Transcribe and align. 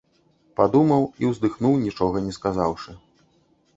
Падумаў 0.59 1.03
і 1.23 1.29
ўздыхнуў, 1.33 1.77
нічога 1.85 2.17
не 2.29 2.33
сказаўшы. 2.39 2.91